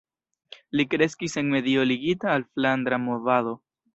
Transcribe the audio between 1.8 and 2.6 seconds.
ligita al